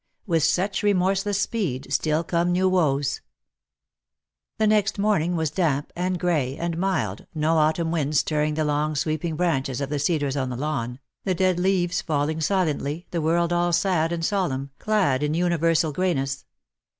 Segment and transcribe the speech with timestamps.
[0.25, 3.21] "with such remorseless speed still come NEW woes/'
[4.57, 8.95] The next morning was damp, and grey, and mild, no autumn wind stirring the long
[8.95, 13.53] sweeping branches of the cedars on the lawn, the dead leaves falling silently, the world
[13.53, 16.45] all sad and solemn, clad in uni versal greyness.